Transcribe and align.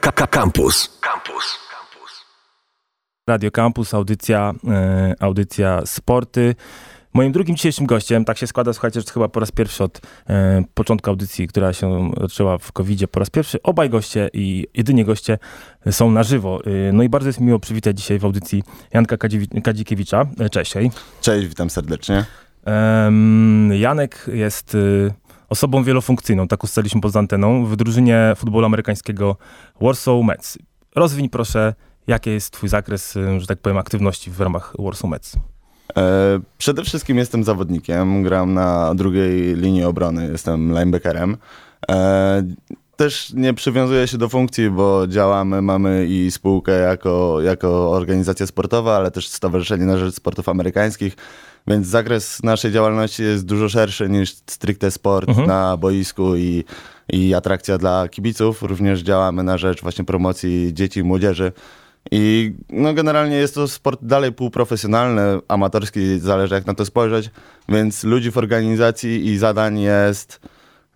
Campus. 0.00 0.98
Campus. 1.00 1.58
Radio 3.28 3.50
Campus, 3.50 3.94
audycja, 3.94 4.52
e, 4.68 5.14
audycja 5.20 5.82
sporty. 5.86 6.54
Moim 7.14 7.32
drugim 7.32 7.56
dzisiejszym 7.56 7.86
gościem, 7.86 8.24
tak 8.24 8.38
się 8.38 8.46
składa, 8.46 8.72
słuchajcie, 8.72 9.00
że 9.00 9.06
to 9.06 9.12
chyba 9.12 9.28
po 9.28 9.40
raz 9.40 9.50
pierwszy 9.52 9.84
od 9.84 10.00
e, 10.28 10.64
początku 10.74 11.10
audycji, 11.10 11.48
która 11.48 11.72
się 11.72 12.10
zaczęła 12.20 12.58
w 12.58 12.72
covid 12.72 13.10
po 13.10 13.20
raz 13.20 13.30
pierwszy, 13.30 13.62
obaj 13.62 13.90
goście 13.90 14.30
i 14.32 14.66
jedynie 14.74 15.04
goście 15.04 15.38
są 15.90 16.10
na 16.10 16.22
żywo. 16.22 16.60
E, 16.66 16.92
no 16.92 17.02
i 17.02 17.08
bardzo 17.08 17.28
jest 17.28 17.40
miło 17.40 17.58
przywitać 17.58 17.96
dzisiaj 17.98 18.18
w 18.18 18.24
audycji 18.24 18.62
Janka 18.94 19.16
Kadzi- 19.16 19.62
Kadzikiewicza. 19.62 20.26
E, 20.40 20.48
Cześć. 20.50 20.72
hej. 20.72 20.90
Cześć, 21.20 21.48
witam 21.48 21.70
serdecznie. 21.70 22.24
Janek 23.78 24.26
jest 24.32 24.74
y, 24.74 25.12
osobą 25.48 25.84
wielofunkcyjną, 25.84 26.48
tak 26.48 26.64
ustaliliśmy 26.64 27.00
poza 27.00 27.18
anteną, 27.18 27.66
w 27.66 27.76
drużynie 27.76 28.32
futbolu 28.36 28.66
amerykańskiego 28.66 29.36
Warsaw 29.80 30.24
Mets. 30.24 30.58
Rozwiń 30.94 31.28
proszę, 31.28 31.74
jaki 32.06 32.30
jest 32.30 32.50
twój 32.50 32.68
zakres, 32.68 33.16
y, 33.16 33.40
że 33.40 33.46
tak 33.46 33.58
powiem, 33.58 33.78
aktywności 33.78 34.30
w 34.30 34.40
ramach 34.40 34.72
Warsaw 34.78 35.10
Mets. 35.10 35.36
E, 35.96 36.40
przede 36.58 36.84
wszystkim 36.84 37.18
jestem 37.18 37.44
zawodnikiem, 37.44 38.22
gram 38.22 38.54
na 38.54 38.94
drugiej 38.94 39.56
linii 39.56 39.84
obrony, 39.84 40.28
jestem 40.32 40.68
linebackerem. 40.68 41.36
Też 42.96 43.32
nie 43.32 43.54
przywiązuję 43.54 44.06
się 44.06 44.18
do 44.18 44.28
funkcji, 44.28 44.70
bo 44.70 45.06
działamy, 45.06 45.62
mamy 45.62 46.06
i 46.08 46.30
spółkę 46.30 46.72
jako, 46.72 47.40
jako 47.42 47.90
organizacja 47.90 48.46
sportowa, 48.46 48.96
ale 48.96 49.10
też 49.10 49.28
Stowarzyszenie 49.28 49.84
na 49.84 49.98
Rzecz 49.98 50.14
Sportów 50.14 50.48
Amerykańskich, 50.48 51.16
więc 51.66 51.86
zakres 51.86 52.42
naszej 52.42 52.72
działalności 52.72 53.22
jest 53.22 53.46
dużo 53.46 53.68
szerszy 53.68 54.08
niż 54.08 54.34
stricte 54.46 54.90
sport 54.90 55.28
Mhm. 55.28 55.48
na 55.48 55.76
boisku 55.76 56.36
i, 56.36 56.64
i 57.12 57.34
atrakcja 57.34 57.78
dla 57.78 58.08
kibiców. 58.08 58.62
Również 58.62 59.00
działamy 59.00 59.42
na 59.42 59.58
rzecz 59.58 59.82
właśnie 59.82 60.04
promocji 60.04 60.74
dzieci 60.74 61.00
i 61.00 61.04
młodzieży. 61.04 61.52
I 62.10 62.52
no 62.70 62.94
generalnie 62.94 63.36
jest 63.36 63.54
to 63.54 63.68
sport 63.68 64.00
dalej 64.02 64.32
półprofesjonalny, 64.32 65.22
amatorski, 65.48 66.18
zależy 66.18 66.54
jak 66.54 66.66
na 66.66 66.74
to 66.74 66.84
spojrzeć, 66.84 67.30
więc 67.68 68.04
ludzi 68.04 68.30
w 68.30 68.38
organizacji 68.38 69.26
i 69.26 69.38
zadań 69.38 69.80
jest 69.80 70.40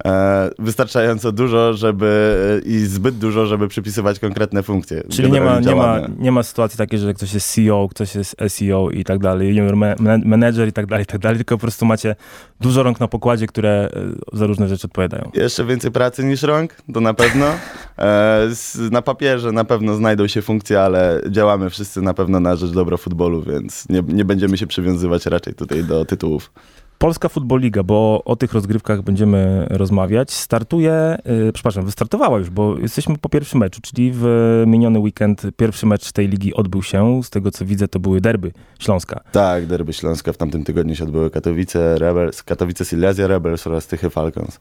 e, 0.05 0.51
wystarczająco 0.59 1.33
dużo, 1.33 1.75
żeby 1.75 2.63
i 2.67 2.79
zbyt 2.79 3.19
dużo, 3.19 3.47
żeby 3.47 3.69
przypisywać 3.69 4.19
konkretne 4.19 4.63
funkcje. 4.63 5.03
Czyli 5.11 5.33
nie 5.33 5.41
ma, 5.41 5.61
nie, 5.61 5.75
ma, 5.75 6.01
nie 6.19 6.33
ma 6.33 6.43
sytuacji 6.43 6.79
takiej, 6.79 6.99
że 6.99 7.15
ktoś 7.15 7.35
jest 7.35 7.55
CEO, 7.55 7.89
ktoś 7.91 8.15
jest 8.15 8.37
SEO 8.49 8.91
i 8.91 9.05
tak 9.05 9.19
dalej, 9.19 9.49
junior 9.49 9.77
ma- 9.77 9.95
man- 9.99 10.23
manager 10.25 10.69
i 10.69 10.73
tak 10.73 10.87
dalej, 10.87 11.03
i 11.03 11.07
tak 11.07 11.21
dalej, 11.21 11.39
tylko 11.39 11.57
po 11.57 11.61
prostu 11.61 11.87
macie 11.87 12.17
dużo 12.61 12.83
rąk 12.83 13.01
na 13.01 13.09
pokładzie, 13.09 13.47
które 13.47 13.89
y, 14.33 14.37
za 14.39 14.47
różne 14.47 14.69
rzeczy 14.69 14.87
odpowiadają. 14.87 15.31
Jeszcze 15.35 15.65
więcej 15.65 15.91
pracy 15.91 16.25
niż 16.25 16.43
rąk, 16.43 16.77
to 16.95 17.01
na 17.01 17.15
pewno. 17.15 17.47
E, 17.99 18.49
na 18.91 19.03
papierze 19.03 19.53
na 19.53 19.65
pewno 19.65 19.95
znajdą 19.95 20.27
się 20.27 20.43
funkcje, 20.43 20.81
ale 20.81 21.21
działamy 21.31 21.71
wszyscy 21.71 22.03
na 22.03 22.15
pewno 22.15 22.41
na 22.41 22.57
rzecz 22.57 22.71
dobra 22.71 22.97
futbolu, 22.97 23.43
więc 23.43 23.89
nie, 23.89 24.03
nie 24.09 24.25
będziemy 24.25 24.59
się 24.59 24.67
przywiązywać 24.67 25.27
raczej 25.27 25.55
tutaj 25.55 25.85
do 25.85 26.05
tytułów. 26.05 26.51
Polska 26.99 27.29
Football 27.29 27.61
Liga, 27.61 27.83
bo 27.83 28.23
o 28.25 28.37
tych 28.37 28.53
rozgrywkach 28.53 29.03
będziemy 29.03 29.67
rozmawiać, 29.71 30.33
startuje, 30.33 31.19
yy, 31.25 31.53
przepraszam, 31.53 31.85
wystartowała 31.85 32.39
już, 32.39 32.51
bo 32.51 32.79
jesteśmy 32.79 33.19
po 33.19 33.29
pierwszym 33.29 33.61
meczu, 33.61 33.81
czyli 33.83 34.13
w 34.15 34.25
miniony 34.67 34.99
weekend 34.99 35.43
pierwszy 35.57 35.87
mecz 35.87 36.13
tej 36.13 36.29
ligi 36.29 36.55
odbył 36.55 36.83
się. 36.83 37.23
Z 37.23 37.31
tego 37.31 37.51
co 37.51 37.65
widzę, 37.65 37.89
to 37.89 38.01
były 38.01 38.21
derby 38.21 38.53
Śląska. 38.79 39.21
Tak, 39.33 39.67
derby 39.67 39.93
Śląska 39.93 40.33
w 40.33 40.37
tamtym 40.37 40.65
tygodniu 40.65 40.95
się 40.95 41.05
odbyły 41.05 41.31
Katowice 41.31 41.99
Rebels, 41.99 42.43
Katowice 42.43 42.85
Silesia 42.85 43.27
Rebels 43.27 43.67
oraz 43.67 43.87
Tychy 43.87 44.11
Falcons. 44.11 44.59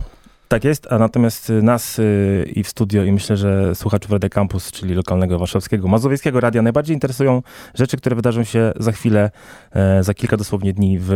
Tak 0.48 0.64
jest, 0.64 0.88
a 0.92 0.98
natomiast 0.98 1.50
y, 1.50 1.62
nas 1.62 2.00
y, 2.00 2.52
i 2.56 2.64
w 2.64 2.70
studio, 2.70 3.04
i 3.04 3.12
myślę, 3.12 3.38
że 3.38 3.76
słuchaczów 3.76 4.12
Radio 4.12 4.30
Campus, 4.30 4.72
czyli 4.72 4.94
lokalnego 4.94 5.40
warszawskiego, 5.40 5.88
mazowieckiego 5.88 6.40
radia, 6.40 6.62
najbardziej 6.62 6.94
interesują 6.94 7.42
rzeczy, 7.76 7.98
które 7.98 8.16
wydarzą 8.16 8.44
się 8.44 8.74
za 8.80 8.92
chwilę, 8.92 9.32
e, 9.72 10.04
za 10.04 10.14
kilka 10.14 10.38
dosłownie 10.38 10.74
dni 10.74 10.98
w, 11.02 11.10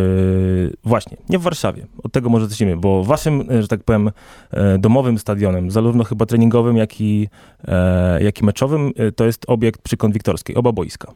właśnie, 0.84 1.18
nie 1.30 1.40
w 1.40 1.42
Warszawie. 1.42 1.88
Od 2.04 2.12
tego 2.12 2.30
może 2.30 2.48
zacznijmy, 2.48 2.78
bo 2.78 3.04
waszym, 3.04 3.52
e, 3.52 3.62
że 3.62 3.68
tak 3.68 3.84
powiem, 3.84 4.12
e, 4.52 4.78
domowym 4.78 5.20
stadionem, 5.20 5.72
zarówno 5.72 6.04
chyba 6.04 6.26
treningowym, 6.26 6.78
jak 6.78 7.02
i, 7.02 7.30
jak 8.20 8.42
i 8.42 8.46
meczowym, 8.46 8.92
to 9.16 9.26
jest 9.26 9.46
obiekt 9.48 9.82
przy 9.82 9.98
Konwiktorskiej, 9.98 10.56
oba 10.56 10.72
boiska. 10.72 11.14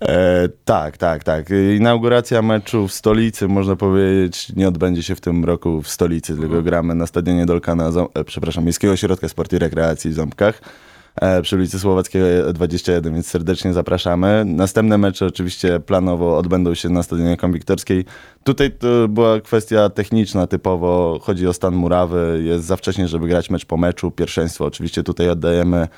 E, 0.00 0.48
tak, 0.64 0.96
tak, 0.96 1.24
tak. 1.24 1.50
Inauguracja 1.76 2.42
meczu 2.42 2.88
w 2.88 2.92
stolicy, 2.92 3.48
można 3.48 3.76
powiedzieć, 3.76 4.52
nie 4.56 4.68
odbędzie 4.68 5.02
się 5.02 5.14
w 5.14 5.20
tym 5.20 5.44
roku 5.44 5.82
w 5.82 5.88
stolicy, 5.88 6.36
tylko 6.36 6.62
gramy 6.62 6.94
na 6.94 7.06
stadionie 7.06 7.46
Dolkana, 7.50 7.90
e, 8.14 8.24
przepraszam, 8.24 8.64
Miejskiego 8.64 8.92
Ośrodka 8.92 9.28
Sportu 9.28 9.56
i 9.56 9.58
Rekreacji 9.58 10.10
w 10.10 10.14
Ząbkach. 10.14 10.60
e, 11.16 11.42
Przy 11.42 11.56
ulicy 11.56 11.78
Słowackiego 11.78 12.52
21, 12.52 13.14
więc 13.14 13.26
serdecznie 13.26 13.72
zapraszamy. 13.72 14.44
Następne 14.46 14.98
mecze 14.98 15.26
oczywiście 15.26 15.80
planowo 15.80 16.38
odbędą 16.38 16.74
się 16.74 16.88
na 16.88 17.02
stadionie 17.02 17.36
Konwiktorskiej. 17.36 18.04
Tutaj 18.44 18.70
to 18.70 19.08
była 19.08 19.40
kwestia 19.40 19.88
techniczna 19.88 20.46
typowo, 20.46 21.18
chodzi 21.22 21.46
o 21.46 21.52
stan 21.52 21.74
murawy, 21.74 22.40
jest 22.44 22.64
za 22.64 22.76
wcześnie, 22.76 23.08
żeby 23.08 23.28
grać 23.28 23.50
mecz 23.50 23.64
po 23.64 23.76
meczu. 23.76 24.10
Pierwszeństwo 24.10 24.64
oczywiście 24.64 25.02
tutaj 25.02 25.28
oddajemy 25.30 25.88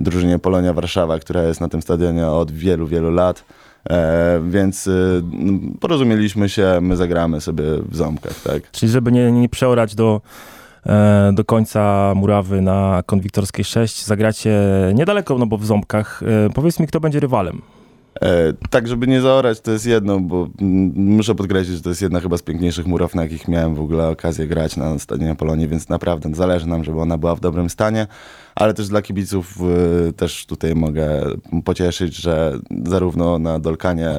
drużynie 0.00 0.38
Polonia 0.38 0.72
Warszawa, 0.72 1.18
która 1.18 1.42
jest 1.42 1.60
na 1.60 1.68
tym 1.68 1.82
stadionie 1.82 2.26
od 2.26 2.50
wielu, 2.50 2.86
wielu 2.86 3.10
lat. 3.10 3.44
E, 3.90 4.40
więc 4.48 4.86
y, 4.86 5.22
m, 5.32 5.76
porozumieliśmy 5.80 6.48
się, 6.48 6.78
my 6.80 6.96
zagramy 6.96 7.40
sobie 7.40 7.64
w 7.88 7.96
ząbkach, 7.96 8.40
tak? 8.44 8.70
Czyli 8.70 8.92
żeby 8.92 9.12
nie, 9.12 9.32
nie 9.32 9.48
przeorać 9.48 9.94
do, 9.94 10.20
do 11.32 11.44
końca 11.44 12.12
murawy 12.16 12.60
na 12.60 13.02
Konwiktorskiej 13.06 13.64
6, 13.64 14.04
zagracie 14.04 14.60
niedaleko, 14.94 15.38
no 15.38 15.46
bo 15.46 15.58
w 15.58 15.64
Ząbkach. 15.64 16.22
E, 16.22 16.50
powiedz 16.50 16.80
mi, 16.80 16.86
kto 16.86 17.00
będzie 17.00 17.20
rywalem. 17.20 17.62
E, 18.22 18.52
tak, 18.70 18.88
żeby 18.88 19.06
nie 19.06 19.20
zaorać, 19.20 19.60
to 19.60 19.70
jest 19.70 19.86
jedno, 19.86 20.20
bo 20.20 20.48
muszę 20.94 21.34
podkreślić, 21.34 21.76
że 21.76 21.82
to 21.82 21.88
jest 21.88 22.02
jedna 22.02 22.20
chyba 22.20 22.36
z 22.36 22.42
piękniejszych 22.42 22.86
muraw, 22.86 23.14
na 23.14 23.22
jakich 23.22 23.48
miałem 23.48 23.74
w 23.74 23.80
ogóle 23.80 24.08
okazję 24.08 24.46
grać 24.46 24.76
na 24.76 24.98
stadionie 24.98 25.34
Polonii, 25.34 25.68
więc 25.68 25.88
naprawdę 25.88 26.34
zależy 26.34 26.68
nam, 26.68 26.84
żeby 26.84 27.00
ona 27.00 27.18
była 27.18 27.34
w 27.34 27.40
dobrym 27.40 27.70
stanie, 27.70 28.06
ale 28.54 28.74
też 28.74 28.88
dla 28.88 29.02
kibiców 29.02 29.54
y, 30.08 30.12
też 30.12 30.46
tutaj 30.46 30.74
mogę 30.74 31.20
pocieszyć, 31.64 32.16
że 32.16 32.52
zarówno 32.84 33.38
na 33.38 33.58
Dolkanie, 33.58 34.10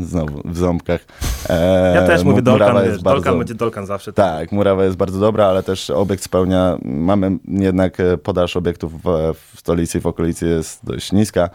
y, 0.00 0.04
znowu 0.04 0.40
w 0.44 0.58
Ząbkach, 0.58 1.04
e, 1.48 1.94
Ja 1.94 2.06
też 2.06 2.24
mówię 2.24 2.42
Dolkan, 2.42 2.68
murawa 2.68 2.86
jest 2.86 3.02
Dolkan 3.02 3.22
bardzo- 3.22 3.38
będzie 3.38 3.54
Dolkan 3.54 3.86
zawsze. 3.86 4.12
Tak, 4.12 4.52
murawa 4.52 4.84
jest 4.84 4.96
bardzo 4.96 5.20
dobra, 5.20 5.46
ale 5.46 5.62
też 5.62 5.90
obiekt 5.90 6.24
spełnia, 6.24 6.78
mamy 6.84 7.38
jednak 7.48 8.00
e, 8.00 8.16
podaż 8.18 8.56
obiektów 8.56 8.92
w, 9.02 9.34
w 9.54 9.60
stolicy 9.60 9.98
i 9.98 10.00
w 10.00 10.06
okolicy 10.06 10.48
jest 10.48 10.80
dość 10.86 11.12
niska, 11.12 11.50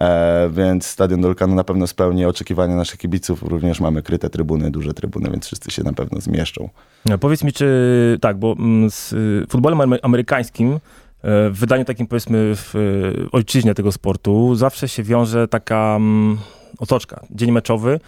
e, 0.00 0.50
więc 0.52 0.86
Stadion 0.86 1.20
Dolkanu 1.20 1.54
na 1.54 1.64
pewno 1.64 1.86
spełni 1.86 2.24
oczekiwania 2.26 2.76
naszych 2.76 2.98
kibiców. 2.98 3.42
Również 3.42 3.80
mamy 3.80 4.02
kryte 4.02 4.30
trybuny, 4.30 4.70
duże 4.70 4.94
trybuny, 4.94 5.30
więc 5.30 5.46
wszyscy 5.46 5.70
się 5.70 5.82
na 5.82 5.92
pewno 5.92 6.20
zmieszczą. 6.20 6.68
No, 7.06 7.18
powiedz 7.18 7.44
mi, 7.44 7.52
czy 7.52 8.18
tak, 8.20 8.36
bo 8.38 8.52
mm, 8.58 8.90
z 8.90 9.12
y, 9.12 9.46
futbolem 9.48 9.78
amery- 9.78 9.98
amerykańskim, 10.02 10.78
w 11.24 11.56
wydaniu 11.58 11.84
takim 11.84 12.06
powiedzmy 12.06 12.56
w 12.56 12.74
y, 12.74 13.30
ojczyźnie 13.32 13.74
tego 13.74 13.92
sportu, 13.92 14.54
zawsze 14.54 14.88
się 14.88 15.02
wiąże 15.02 15.48
taka 15.48 15.94
mm, 15.96 16.38
otoczka, 16.78 17.20
dzień 17.30 17.52
meczowy, 17.52 18.00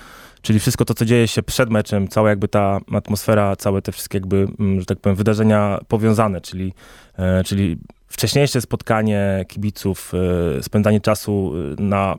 czyli 0.42 0.60
wszystko 0.60 0.84
to, 0.84 0.94
co 0.94 1.04
dzieje 1.04 1.28
się 1.28 1.42
przed 1.42 1.70
meczem, 1.70 2.08
cała 2.08 2.28
jakby 2.28 2.48
ta 2.48 2.80
atmosfera, 2.92 3.56
całe 3.56 3.82
te 3.82 3.92
wszystkie 3.92 4.19
jakby, 4.19 4.47
mm, 4.60 4.80
że 4.80 4.86
tak 4.86 4.98
powiem, 4.98 5.16
wydarzenia 5.16 5.80
powiązane, 5.88 6.41
czyli, 6.41 6.72
e, 7.19 7.44
czyli 7.44 7.76
wcześniejsze 8.08 8.60
spotkanie 8.60 9.44
kibiców, 9.48 10.12
e, 10.58 10.62
spędzanie 10.62 11.00
czasu 11.00 11.52
na 11.78 12.16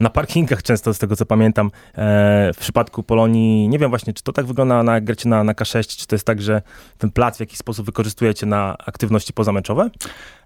na 0.00 0.10
parkingach 0.10 0.62
często, 0.62 0.94
z 0.94 0.98
tego 0.98 1.16
co 1.16 1.26
pamiętam, 1.26 1.70
e, 1.94 2.50
w 2.54 2.58
przypadku 2.58 3.02
Polonii, 3.02 3.68
nie 3.68 3.78
wiem 3.78 3.90
właśnie, 3.90 4.12
czy 4.12 4.22
to 4.22 4.32
tak 4.32 4.46
wygląda 4.46 4.82
na 4.82 5.00
gracie 5.00 5.28
na, 5.28 5.44
na 5.44 5.52
K6, 5.52 5.96
czy 5.96 6.06
to 6.06 6.14
jest 6.14 6.26
tak, 6.26 6.42
że 6.42 6.62
ten 6.98 7.10
plac 7.10 7.36
w 7.36 7.40
jakiś 7.40 7.58
sposób 7.58 7.86
wykorzystujecie 7.86 8.46
na 8.46 8.76
aktywności 8.86 9.32
pozameczowe? 9.32 9.90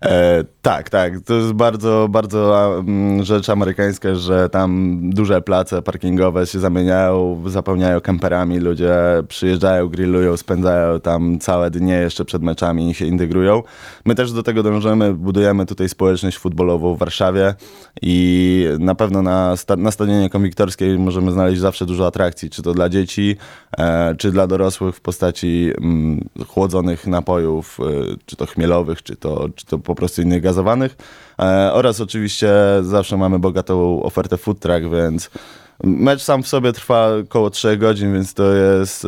E, 0.02 0.44
tak, 0.62 0.90
tak. 0.90 1.20
To 1.20 1.34
jest 1.34 1.52
bardzo, 1.52 2.06
bardzo 2.10 2.82
rzecz 3.22 3.48
amerykańska, 3.48 4.14
że 4.14 4.48
tam 4.48 5.00
duże 5.04 5.42
place 5.42 5.82
parkingowe 5.82 6.46
się 6.46 6.58
zamieniają, 6.58 7.42
zapełniają 7.46 8.00
kamperami, 8.00 8.58
ludzie 8.58 8.94
przyjeżdżają, 9.28 9.88
grillują, 9.88 10.36
spędzają 10.36 11.00
tam 11.00 11.38
całe 11.38 11.70
dnie 11.70 11.94
jeszcze 11.94 12.24
przed 12.24 12.42
meczami 12.42 12.90
i 12.90 12.94
się 12.94 13.06
integrują. 13.06 13.62
My 14.04 14.14
też 14.14 14.32
do 14.32 14.42
tego 14.42 14.62
dążymy, 14.62 15.14
budujemy 15.14 15.66
tutaj 15.66 15.88
społeczność 15.88 16.38
futbolową 16.38 16.94
w 16.94 16.98
Warszawie 16.98 17.54
i 18.02 18.66
na 18.78 18.94
pewno 18.94 19.22
na, 19.22 19.41
sta- 19.56 19.76
na 19.76 19.90
stadionie 19.90 20.30
konwiktorskiej 20.30 20.98
możemy 20.98 21.32
znaleźć 21.32 21.60
zawsze 21.60 21.86
dużo 21.86 22.06
atrakcji, 22.06 22.50
czy 22.50 22.62
to 22.62 22.74
dla 22.74 22.88
dzieci, 22.88 23.36
e, 23.78 24.14
czy 24.14 24.32
dla 24.32 24.46
dorosłych 24.46 24.96
w 24.96 25.00
postaci 25.00 25.70
mm, 25.78 26.28
chłodzonych 26.48 27.06
napojów, 27.06 27.78
e, 27.80 27.84
czy 28.26 28.36
to 28.36 28.46
chmielowych, 28.46 29.02
czy 29.02 29.16
to, 29.16 29.48
czy 29.54 29.66
to 29.66 29.78
po 29.78 29.94
prostu 29.94 30.22
innych 30.22 30.42
gazowanych. 30.42 30.96
E, 31.38 31.72
oraz 31.72 32.00
oczywiście 32.00 32.52
zawsze 32.82 33.16
mamy 33.16 33.38
bogatą 33.38 34.02
ofertę 34.02 34.36
food 34.36 34.58
truck, 34.60 34.82
więc 34.92 35.30
Mecz 35.84 36.22
sam 36.22 36.42
w 36.42 36.48
sobie 36.48 36.72
trwa 36.72 37.08
około 37.24 37.50
3 37.50 37.76
godzin, 37.76 38.12
więc 38.12 38.34
to 38.34 38.52
jest, 38.54 39.06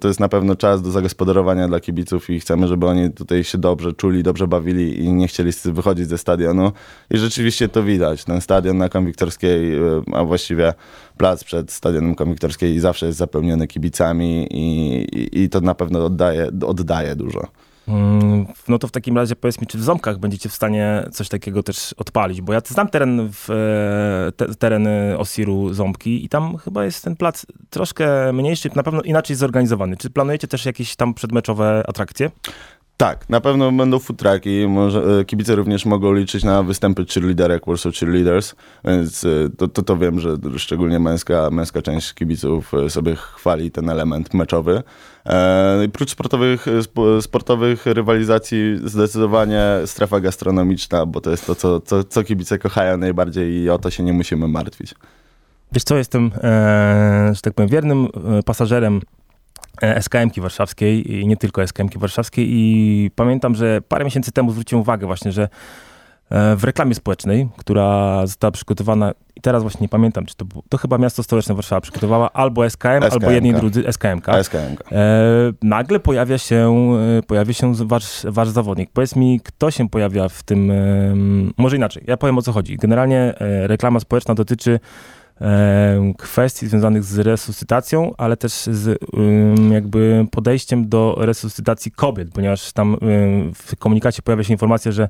to 0.00 0.08
jest 0.08 0.20
na 0.20 0.28
pewno 0.28 0.56
czas 0.56 0.82
do 0.82 0.90
zagospodarowania 0.90 1.68
dla 1.68 1.80
kibiców 1.80 2.30
i 2.30 2.40
chcemy, 2.40 2.68
żeby 2.68 2.86
oni 2.86 3.10
tutaj 3.10 3.44
się 3.44 3.58
dobrze 3.58 3.92
czuli, 3.92 4.22
dobrze 4.22 4.46
bawili 4.46 5.04
i 5.04 5.12
nie 5.12 5.28
chcieli 5.28 5.50
wychodzić 5.64 6.08
ze 6.08 6.18
stadionu. 6.18 6.72
I 7.10 7.18
rzeczywiście 7.18 7.68
to 7.68 7.82
widać. 7.82 8.24
Ten 8.24 8.40
stadion 8.40 8.78
na 8.78 8.88
Konwiktorskiej, 8.88 9.78
a 10.12 10.24
właściwie 10.24 10.74
plac 11.16 11.44
przed 11.44 11.72
stadionem 11.72 12.14
Konwiktorskiej 12.14 12.80
zawsze 12.80 13.06
jest 13.06 13.18
zapełniony 13.18 13.66
kibicami 13.66 14.48
i, 14.50 14.96
i, 15.18 15.42
i 15.42 15.48
to 15.48 15.60
na 15.60 15.74
pewno 15.74 16.04
oddaje, 16.04 16.50
oddaje 16.66 17.16
dużo. 17.16 17.46
Mm, 17.88 18.46
no 18.68 18.78
to 18.78 18.88
w 18.88 18.90
takim 18.90 19.16
razie 19.16 19.36
powiedz 19.36 19.60
mi, 19.60 19.66
czy 19.66 19.78
w 19.78 19.82
Ząbkach 19.82 20.18
będziecie 20.18 20.48
w 20.48 20.52
stanie 20.52 21.04
coś 21.12 21.28
takiego 21.28 21.62
też 21.62 21.92
odpalić? 21.92 22.40
Bo 22.40 22.52
ja 22.52 22.60
znam 22.64 22.88
teren, 22.88 23.28
w, 23.32 23.50
e, 23.50 24.32
te, 24.32 24.54
teren 24.54 24.88
Osiru 25.18 25.74
Ząbki 25.74 26.24
i 26.24 26.28
tam 26.28 26.56
chyba 26.56 26.84
jest 26.84 27.04
ten 27.04 27.16
plac 27.16 27.46
troszkę 27.70 28.32
mniejszy, 28.32 28.70
na 28.74 28.82
pewno 28.82 29.02
inaczej 29.02 29.36
zorganizowany. 29.36 29.96
Czy 29.96 30.10
planujecie 30.10 30.48
też 30.48 30.66
jakieś 30.66 30.96
tam 30.96 31.14
przedmeczowe 31.14 31.82
atrakcje? 31.88 32.30
Tak, 32.96 33.28
na 33.28 33.40
pewno 33.40 33.72
będą. 33.72 33.98
Może, 34.68 35.20
e, 35.20 35.24
kibice 35.24 35.54
również 35.54 35.86
mogą 35.86 36.12
liczyć 36.12 36.44
na 36.44 36.62
występy 36.62 37.04
cheerleaderek, 37.04 37.66
Warsaw 37.66 37.94
Cheerleaders, 37.94 38.54
więc 38.84 39.24
e, 39.24 39.28
to, 39.56 39.68
to, 39.68 39.82
to 39.82 39.96
wiem, 39.96 40.20
że 40.20 40.36
szczególnie 40.56 40.98
męska, 40.98 41.50
męska 41.50 41.82
część 41.82 42.14
kibiców 42.14 42.72
sobie 42.88 43.16
chwali 43.16 43.70
ten 43.70 43.90
element 43.90 44.34
meczowy. 44.34 44.82
E, 45.26 45.88
prócz 45.92 46.10
sportowych, 46.10 46.66
sportowych 47.20 47.86
rywalizacji 47.86 48.80
zdecydowanie 48.84 49.62
strefa 49.86 50.20
gastronomiczna, 50.20 51.06
bo 51.06 51.20
to 51.20 51.30
jest 51.30 51.46
to, 51.46 51.54
co, 51.54 51.80
co, 51.80 52.04
co 52.04 52.24
kibice 52.24 52.58
kochają 52.58 52.96
najbardziej 52.96 53.52
i 53.52 53.70
o 53.70 53.78
to 53.78 53.90
się 53.90 54.02
nie 54.02 54.12
musimy 54.12 54.48
martwić. 54.48 54.94
Wiesz 55.72 55.84
co, 55.84 55.96
jestem, 55.96 56.30
e, 56.42 57.30
że 57.34 57.40
tak 57.40 57.54
powiem, 57.54 57.68
wiernym 57.68 58.04
e, 58.04 58.42
pasażerem 58.42 58.96
e, 58.96 59.23
SKM-ki 60.00 60.40
warszawskiej 60.40 61.12
i 61.12 61.26
nie 61.26 61.36
tylko 61.36 61.62
SKM-ki 61.66 61.98
warszawskiej 61.98 62.46
i 62.50 63.10
pamiętam, 63.14 63.54
że 63.54 63.80
parę 63.88 64.04
miesięcy 64.04 64.32
temu 64.32 64.52
zwróciłem 64.52 64.80
uwagę 64.80 65.06
właśnie, 65.06 65.32
że 65.32 65.48
E, 66.30 66.56
w 66.56 66.64
reklamie 66.64 66.94
społecznej, 66.94 67.48
która 67.56 68.20
została 68.26 68.50
przygotowana 68.50 69.12
i 69.36 69.40
teraz 69.40 69.62
właśnie 69.62 69.80
nie 69.80 69.88
pamiętam, 69.88 70.26
czy 70.26 70.36
to, 70.36 70.44
to 70.68 70.78
chyba 70.78 70.98
miasto 70.98 71.22
stołeczne 71.22 71.54
Warszawa 71.54 71.80
przygotowała 71.80 72.32
albo 72.32 72.70
SKM, 72.70 73.02
SKM 73.02 73.12
albo 73.12 73.30
jedni 73.30 73.54
drudzy 73.54 73.84
SKMK. 73.92 74.26
SKM. 74.42 74.76
E, 74.92 75.52
nagle 75.62 76.00
pojawia 76.00 76.38
się, 76.38 76.74
e, 77.18 77.22
pojawia 77.22 77.52
się 77.52 77.74
wasz, 77.74 78.22
wasz 78.24 78.48
zawodnik. 78.48 78.90
Powiedz 78.92 79.16
mi, 79.16 79.40
kto 79.44 79.70
się 79.70 79.88
pojawia 79.88 80.28
w 80.28 80.42
tym, 80.42 80.70
e, 80.70 81.14
może 81.56 81.76
inaczej, 81.76 82.04
ja 82.06 82.16
powiem 82.16 82.38
o 82.38 82.42
co 82.42 82.52
chodzi. 82.52 82.76
Generalnie 82.76 83.18
e, 83.38 83.66
reklama 83.66 84.00
społeczna 84.00 84.34
dotyczy 84.34 84.80
kwestii 86.18 86.66
związanych 86.66 87.04
z 87.04 87.18
resuscytacją, 87.18 88.12
ale 88.18 88.36
też 88.36 88.52
z 88.52 89.02
jakby 89.70 90.26
podejściem 90.30 90.88
do 90.88 91.16
resuscytacji 91.18 91.92
kobiet, 91.92 92.28
ponieważ 92.32 92.72
tam 92.72 92.96
w 93.54 93.76
komunikacie 93.78 94.22
pojawia 94.22 94.44
się 94.44 94.52
informacja, 94.52 94.92
że 94.92 95.08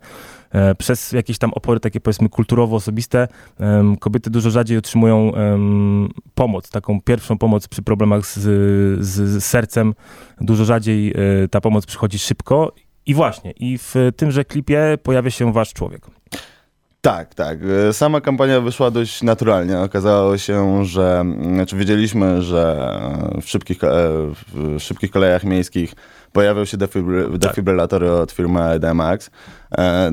e, 0.51 0.75
przez 0.75 1.13
jakieś 1.13 1.39
tam 1.39 1.53
opory 1.53 1.81
takie 1.81 2.01
powiedzmy 2.01 2.29
kulturowo-osobiste 2.29 3.29
kobiety 4.01 4.31
dużo 4.31 4.51
rzadziej 4.51 4.79
otrzymują 4.79 5.33
pomoc, 6.35 6.71
taką 6.71 7.01
pierwszą 7.01 7.39
pomoc 7.39 7.69
przy 7.69 7.83
problemach 7.83 8.27
z, 8.27 8.39
z, 9.05 9.07
z 9.07 9.45
sercem. 9.45 9.95
Dużo 10.41 10.65
rzadziej 10.65 11.11
e, 11.45 11.49
ta 11.49 11.61
pomoc 11.61 11.87
przychodzi 11.87 12.19
szybko 12.19 12.73
i 13.07 13.15
właśnie, 13.15 13.51
i 13.51 13.79
w 13.79 13.95
tymże 14.17 14.45
klipie 14.45 14.99
pojawia 15.03 15.31
się 15.31 15.53
wasz 15.53 15.73
człowiek. 15.73 16.07
Tak, 17.05 17.35
tak. 17.35 17.59
E, 17.89 17.93
sama 17.93 18.21
kampania 18.21 18.61
wyszła 18.61 18.91
dość 18.91 19.23
naturalnie. 19.23 19.81
Okazało 19.81 20.39
się, 20.39 20.85
że 20.85 21.25
znaczy 21.55 21.77
wiedzieliśmy, 21.77 22.43
że 22.43 22.91
w 23.43 23.49
szybkich, 23.49 23.85
e, 23.85 23.89
w 24.55 24.79
szybkich 24.79 25.11
kolejach 25.11 25.45
miejskich 25.45 25.95
pojawią 26.33 26.65
się 26.65 26.77
defibry, 26.77 27.39
defibrylatory 27.39 28.13
od 28.13 28.33
firmy 28.33 28.63
EDMAX. 28.63 29.31
E, 29.79 30.13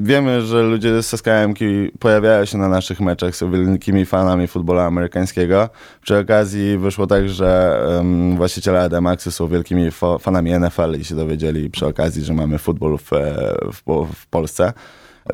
wiemy, 0.00 0.42
że 0.42 0.62
ludzie 0.62 1.02
z 1.02 1.06
skm 1.06 1.54
pojawiają 1.98 2.44
się 2.44 2.58
na 2.58 2.68
naszych 2.68 3.00
meczach, 3.00 3.36
są 3.36 3.50
wielkimi 3.50 4.06
fanami 4.06 4.46
futbolu 4.46 4.80
amerykańskiego. 4.80 5.68
Przy 6.02 6.18
okazji 6.18 6.78
wyszło 6.78 7.06
tak, 7.06 7.28
że 7.28 7.80
um, 7.96 8.36
właściciele 8.36 8.84
EDMAXy 8.84 9.32
są 9.32 9.46
wielkimi 9.48 9.90
fanami 10.20 10.52
NFL 10.60 11.00
i 11.00 11.04
się 11.04 11.14
dowiedzieli 11.14 11.70
przy 11.70 11.86
okazji, 11.86 12.24
że 12.24 12.34
mamy 12.34 12.58
futbol 12.58 12.98
w, 12.98 13.10
w, 13.72 14.06
w 14.14 14.26
Polsce. 14.26 14.72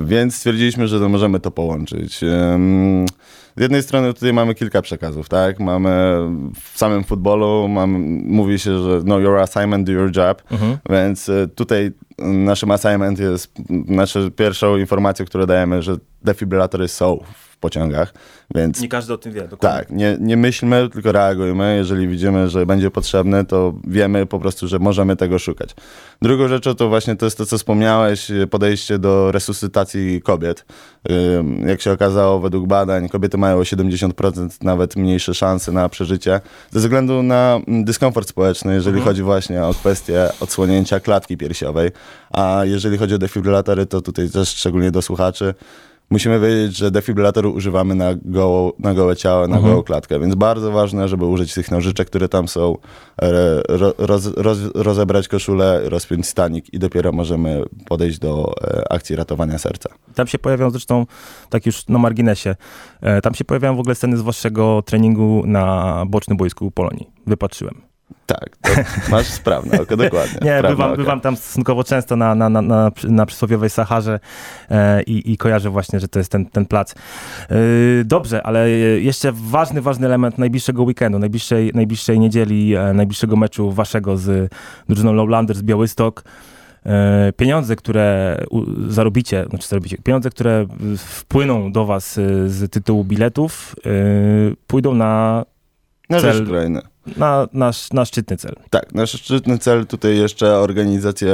Więc 0.00 0.37
stwierdziliśmy, 0.37 0.88
że 0.88 1.00
to 1.00 1.08
możemy 1.08 1.40
to 1.40 1.50
połączyć. 1.50 2.20
Z 3.56 3.60
jednej 3.60 3.82
strony 3.82 4.14
tutaj 4.14 4.32
mamy 4.32 4.54
kilka 4.54 4.82
przekazów, 4.82 5.28
tak? 5.28 5.60
Mamy 5.60 6.19
w 6.60 6.78
samym 6.78 7.04
futbolu, 7.04 7.69
mamy, 7.69 7.98
mówi 8.25 8.58
się, 8.58 8.82
że 8.82 9.00
no 9.04 9.19
your 9.19 9.38
assignment, 9.38 9.87
do 9.87 9.93
your 9.93 10.16
job, 10.16 10.43
mhm. 10.50 10.78
więc 10.90 11.28
e, 11.28 11.48
tutaj 11.54 11.93
naszym 12.19 12.70
assignment 12.70 13.19
jest, 13.19 13.52
znaczy 13.88 14.31
pierwszą 14.31 14.76
informacją, 14.76 15.26
którą 15.26 15.46
dajemy, 15.46 15.82
że 15.82 15.96
defibrylatory 16.22 16.88
są 16.88 17.18
w 17.56 17.58
pociągach, 17.58 18.14
więc... 18.54 18.80
Nie 18.80 18.88
każdy 18.88 19.12
o 19.12 19.18
tym 19.18 19.32
wie, 19.32 19.48
dokładnie. 19.48 19.78
Tak, 19.78 19.90
nie, 19.90 20.16
nie 20.20 20.36
myślmy, 20.36 20.88
tylko 20.92 21.12
reagujmy. 21.12 21.76
Jeżeli 21.76 22.08
widzimy, 22.08 22.48
że 22.48 22.66
będzie 22.66 22.90
potrzebne, 22.90 23.44
to 23.44 23.74
wiemy 23.86 24.26
po 24.26 24.38
prostu, 24.38 24.68
że 24.68 24.78
możemy 24.78 25.16
tego 25.16 25.38
szukać. 25.38 25.74
Drugą 26.22 26.48
rzeczą 26.48 26.74
to 26.74 26.88
właśnie 26.88 27.16
to 27.16 27.26
jest 27.26 27.38
to, 27.38 27.46
co 27.46 27.58
wspomniałeś, 27.58 28.28
podejście 28.50 28.98
do 28.98 29.32
resuscytacji 29.32 30.22
kobiet. 30.22 30.64
Jak 31.66 31.80
się 31.80 31.92
okazało, 31.92 32.40
według 32.40 32.66
badań 32.66 33.08
kobiety 33.08 33.38
mają 33.38 33.56
o 33.56 33.62
70% 33.62 34.48
nawet 34.62 34.96
mniejsze 34.96 35.34
szanse 35.34 35.72
na 35.72 35.88
przeżycie 35.88 36.40
ze 36.70 36.80
względu 36.80 37.22
na 37.22 37.60
dyskomfort 37.68 38.28
społeczny, 38.28 38.74
jeżeli 38.74 38.96
mhm. 38.96 39.04
chodzi 39.04 39.22
właśnie 39.22 39.64
o 39.64 39.74
kwestię 39.74 40.28
odsłonięcia 40.40 41.00
klatki 41.00 41.36
piersiowej. 41.36 41.90
A 42.30 42.60
jeżeli 42.64 42.98
chodzi 42.98 43.14
o 43.14 43.18
defibrylatory, 43.18 43.86
to 43.86 44.00
tutaj 44.00 44.30
też 44.30 44.48
szczególnie 44.48 44.90
do 44.90 45.02
słuchaczy, 45.02 45.54
musimy 46.11 46.41
wiedzieć, 46.41 46.76
że 46.76 46.91
defibrylatoru 46.91 47.53
używamy 47.53 47.94
na, 47.94 48.14
goło, 48.25 48.73
na 48.79 48.94
gołe 48.94 49.17
ciało, 49.17 49.49
na 49.49 49.56
mhm. 49.56 49.73
gołą 49.73 49.82
klatkę, 49.82 50.20
więc 50.20 50.35
bardzo 50.35 50.73
ważne, 50.73 51.08
żeby 51.08 51.25
użyć 51.25 51.55
tych 51.55 51.70
nożyczek, 51.70 52.08
które 52.08 52.29
tam 52.29 52.49
są, 52.49 52.76
roz, 53.99 54.26
roz, 54.37 54.58
rozebrać 54.75 55.29
koszulę, 55.29 55.81
rozpiąć 55.85 56.26
stanik 56.26 56.75
i 56.75 56.79
dopiero 56.79 57.12
możemy 57.12 57.62
podejść 57.87 58.19
do 58.19 58.55
e, 58.62 58.93
akcji 58.93 59.17
ratowania 59.17 59.58
serca. 59.58 59.91
Tam 60.14 60.26
się 60.26 60.38
pojawiają 60.38 60.70
zresztą, 60.70 61.06
tak 61.50 61.67
już 61.67 61.88
na 61.88 61.99
marginesie, 61.99 62.56
e, 63.00 63.20
tam 63.20 63.35
się 63.35 63.44
pojawiają 63.44 63.76
w 63.76 63.81
ogóle 63.81 63.94
sceny 63.94 64.17
z 64.17 64.23
waszego 64.23 64.82
treningu 64.82 65.43
na 65.47 66.05
bocznym 66.06 66.37
boisku 66.37 66.70
Polonii. 66.70 67.11
Wypatrzyłem. 67.26 67.95
Tak, 68.26 68.56
masz 69.11 69.26
sprawne 69.26 69.81
oko, 69.81 69.97
dokładnie. 70.06 70.41
Nie, 70.43 70.62
bywam, 70.62 70.97
bywam, 70.97 71.20
tam 71.20 71.37
stosunkowo 71.37 71.85
często 71.85 72.17
na, 72.17 72.35
na, 72.35 72.49
na, 72.49 72.62
na, 72.62 72.91
na 73.05 73.26
przysłowiowej 73.26 73.70
Saharze 73.70 74.20
e, 74.70 75.03
i, 75.03 75.32
i 75.32 75.37
kojarzę 75.37 75.70
właśnie, 75.70 76.00
że 76.00 76.08
to 76.08 76.19
jest 76.19 76.32
ten, 76.32 76.47
ten 76.47 76.67
plac. 76.67 76.94
E, 76.94 77.57
dobrze, 78.04 78.42
ale 78.42 78.71
jeszcze 79.00 79.33
ważny, 79.35 79.83
ważny 79.83 80.07
element 80.07 80.38
najbliższego 80.38 80.83
weekendu, 80.83 81.19
najbliższej, 81.19 81.71
najbliższej 81.75 82.21
niedzieli, 82.21 82.75
e, 82.75 82.92
najbliższego 82.92 83.37
meczu 83.37 83.73
waszego 83.73 84.16
z 84.16 84.52
drużyną 84.88 85.12
Lowlanders 85.12 85.62
Białystok. 85.62 86.25
E, 86.87 87.33
pieniądze, 87.37 87.76
które 87.76 88.38
zarobicie, 88.88 89.45
znaczy 89.50 89.69
zarobicie, 89.69 89.99
pieniądze, 89.99 90.30
które 90.30 90.66
wpłyną 90.99 91.73
do 91.73 91.87
was 91.87 92.19
e, 92.19 92.49
z 92.49 92.73
tytułu 92.73 93.04
biletów, 93.04 93.76
e, 93.87 93.90
pójdą 94.66 94.95
na, 94.95 95.45
na 96.11 96.21
cel, 96.21 96.33
rzecz 96.33 96.49
na 97.16 97.48
nasz, 97.52 97.92
na 97.92 98.04
szczytny 98.04 98.36
cel. 98.36 98.54
Tak, 98.70 98.94
nasz 98.94 99.10
szczytny 99.10 99.58
cel, 99.58 99.86
tutaj 99.86 100.16
jeszcze 100.16 100.58
organizacja, 100.58 101.28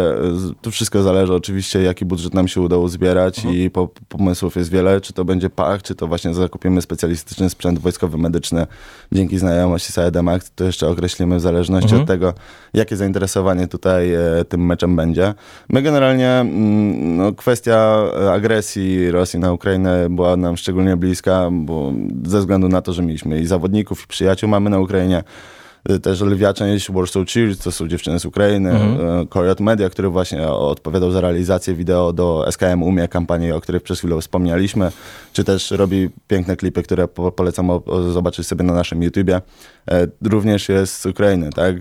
tu 0.63 0.71
wszystko 0.71 1.03
zależy 1.03 1.35
oczywiście, 1.35 1.83
jaki 1.83 2.05
budżet 2.05 2.35
nam 2.35 2.49
się 2.49 2.61
udało 2.61 2.89
zbierać 2.89 3.39
mhm. 3.39 3.57
i 3.57 3.71
po, 3.71 3.89
pomysłów 4.09 4.57
jest 4.57 4.71
wiele, 4.71 5.01
czy 5.01 5.13
to 5.13 5.25
będzie 5.25 5.51
PAK, 5.51 5.83
czy 5.83 5.95
to 5.95 6.07
właśnie 6.07 6.35
zakupimy 6.35 6.83
specjalistyczny 6.83 7.51
sprzęt 7.51 7.79
wojskowy, 7.79 8.19
medyczny 8.19 8.67
dzięki 9.13 9.39
znajomości 9.39 9.93
Saedemax, 9.93 10.51
to 10.55 10.65
jeszcze 10.65 10.89
określimy 10.89 11.37
w 11.37 11.41
zależności 11.41 11.91
mhm. 11.91 12.03
od 12.03 12.09
tego, 12.09 12.35
jakie 12.75 12.97
zainteresowanie 12.97 13.67
tutaj 13.67 14.15
e, 14.15 14.45
tym 14.49 14.67
meczem 14.67 14.97
będzie. 14.97 15.35
My 15.69 15.83
generalnie, 15.83 16.31
mm, 16.31 17.17
no, 17.17 17.33
kwestia 17.33 18.03
agresji 18.33 19.11
Rosji 19.11 19.39
na 19.41 19.53
Ukrainę 19.53 20.11
była 20.11 20.37
nam 20.37 20.57
szczególnie 20.57 20.97
bliska, 20.97 21.49
bo 21.53 21.93
ze 22.25 22.39
względu 22.39 22.69
na 22.69 22.83
to, 22.83 22.93
że 22.93 23.03
mieliśmy 23.03 23.41
i 23.41 23.47
zawodników, 23.47 24.05
i 24.05 24.07
przyjaciół 24.07 24.49
mamy 24.49 24.71
na 24.71 24.79
Ukrainie, 24.79 25.23
też 26.03 26.21
lwia 26.21 26.53
część 26.53 26.93
Warsaw 26.93 27.27
Cheers, 27.29 27.59
to 27.59 27.73
są 27.73 27.89
dziewczyny 27.89 28.21
z 28.21 28.25
Ukrainy, 28.25 28.71
mhm. 28.71 29.59
Y, 29.61 29.63
Media, 29.63 29.91
który 29.91 30.09
właśnie 30.09 30.49
odpowiadał 30.49 31.11
za 31.11 31.21
realizację 31.21 31.75
wideo 31.75 32.13
do 32.13 32.45
SKM 32.51 32.83
Umie, 32.83 33.09
kampanii, 33.09 33.53
o 33.53 33.61
której 33.61 33.81
przed 33.81 33.99
chwilą 33.99 34.21
wspomnieliśmy, 34.21 34.93
czy 35.33 35.45
też 35.45 35.71
robi 35.71 36.11
piękne 36.29 36.57
klipy, 36.57 36.83
które 36.83 37.09
polecam 37.09 37.71
zobaczyć 38.13 38.47
sobie 38.47 38.65
na 38.65 38.75
naszym 38.75 39.03
YouTubie. 39.03 39.41
E, 39.91 40.07
również 40.23 40.69
jest 40.69 41.01
z 41.01 41.07
Ukrainy, 41.07 41.51
tak? 41.51 41.77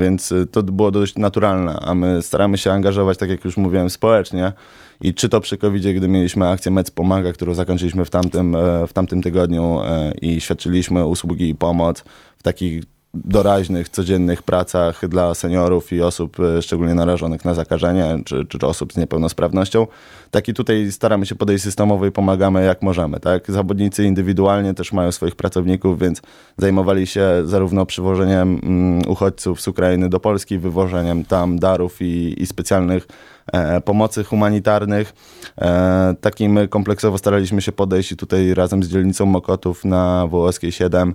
Więc 0.00 0.34
to 0.52 0.62
było 0.62 0.90
dość 0.90 1.16
naturalne, 1.16 1.80
a 1.80 1.94
my 1.94 2.22
staramy 2.22 2.58
się 2.58 2.72
angażować, 2.72 3.18
tak 3.18 3.30
jak 3.30 3.44
już 3.44 3.56
mówiłem, 3.56 3.90
społecznie 3.90 4.52
I 5.00 5.14
czy 5.14 5.28
to 5.28 5.40
przy 5.40 5.56
covid 5.56 5.96
gdy 5.96 6.08
mieliśmy 6.08 6.48
akcję 6.48 6.72
Mec 6.72 6.90
Pomaga, 6.90 7.32
którą 7.32 7.54
zakończyliśmy 7.54 8.04
w 8.04 8.10
tamtym, 8.10 8.56
w 8.88 8.92
tamtym 8.92 9.22
tygodniu 9.22 9.80
i 10.22 10.40
świadczyliśmy 10.40 11.06
usługi 11.06 11.48
i 11.48 11.54
pomoc 11.54 12.04
w 12.38 12.42
takich 12.42 12.82
doraźnych, 13.14 13.88
codziennych 13.88 14.42
pracach 14.42 15.08
dla 15.08 15.34
seniorów 15.34 15.92
i 15.92 16.02
osób 16.02 16.36
e, 16.40 16.62
szczególnie 16.62 16.94
narażonych 16.94 17.44
na 17.44 17.54
zakażenie, 17.54 18.18
czy, 18.24 18.44
czy 18.44 18.66
osób 18.66 18.92
z 18.92 18.96
niepełnosprawnością. 18.96 19.86
Tak 20.30 20.48
i 20.48 20.54
tutaj 20.54 20.92
staramy 20.92 21.26
się 21.26 21.34
podejść 21.34 21.64
systemowo 21.64 22.06
i 22.06 22.10
pomagamy 22.10 22.64
jak 22.64 22.82
możemy. 22.82 23.20
Tak? 23.20 23.50
Zawodnicy 23.50 24.04
indywidualnie 24.04 24.74
też 24.74 24.92
mają 24.92 25.12
swoich 25.12 25.36
pracowników, 25.36 25.98
więc 25.98 26.22
zajmowali 26.58 27.06
się 27.06 27.26
zarówno 27.44 27.86
przywożeniem 27.86 28.60
mm, 28.62 29.08
uchodźców 29.08 29.60
z 29.60 29.68
Ukrainy 29.68 30.08
do 30.08 30.20
Polski, 30.20 30.58
wywożeniem 30.58 31.24
tam 31.24 31.58
darów 31.58 32.02
i, 32.02 32.42
i 32.42 32.46
specjalnych 32.46 33.06
e, 33.52 33.80
pomocy 33.80 34.24
humanitarnych. 34.24 35.14
E, 35.58 36.14
takim 36.20 36.58
kompleksowo 36.68 37.18
staraliśmy 37.18 37.62
się 37.62 37.72
podejść 37.72 38.12
i 38.12 38.16
tutaj 38.16 38.54
razem 38.54 38.82
z 38.82 38.88
dzielnicą 38.88 39.26
Mokotów 39.26 39.84
na 39.84 40.26
Wołoskiej 40.26 40.72
7 40.72 41.14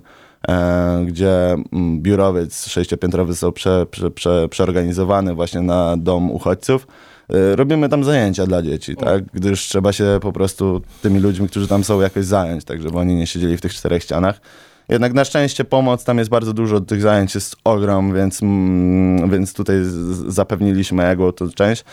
gdzie 1.06 1.52
mm, 1.52 2.00
biurowiec 2.02 2.66
sześciopiętrowy 2.66 3.32
został 3.32 3.52
prze, 3.52 3.86
prze, 3.90 4.10
prze, 4.10 4.48
przeorganizowany 4.48 5.34
właśnie 5.34 5.60
na 5.60 5.96
dom 5.96 6.30
uchodźców. 6.30 6.86
E, 7.28 7.56
robimy 7.56 7.88
tam 7.88 8.04
zajęcia 8.04 8.46
dla 8.46 8.62
dzieci, 8.62 8.96
tak? 8.96 9.24
Gdyż 9.24 9.60
trzeba 9.60 9.92
się 9.92 10.18
po 10.22 10.32
prostu 10.32 10.82
tymi 11.02 11.20
ludźmi, 11.20 11.48
którzy 11.48 11.68
tam 11.68 11.84
są, 11.84 12.00
jakoś 12.00 12.24
zająć, 12.24 12.64
tak 12.64 12.82
żeby 12.82 12.98
oni 12.98 13.14
nie 13.14 13.26
siedzieli 13.26 13.56
w 13.56 13.60
tych 13.60 13.74
czterech 13.74 14.02
ścianach. 14.02 14.40
Jednak 14.88 15.12
na 15.12 15.24
szczęście 15.24 15.64
pomoc, 15.64 16.04
tam 16.04 16.18
jest 16.18 16.30
bardzo 16.30 16.52
dużo, 16.52 16.80
tych 16.80 17.00
zajęć 17.00 17.34
jest 17.34 17.56
ogrom, 17.64 18.14
więc, 18.14 18.42
mm, 18.42 19.30
więc 19.30 19.52
tutaj 19.52 19.76
zapewniliśmy 20.28 21.08
jego 21.08 21.32
część. 21.32 21.84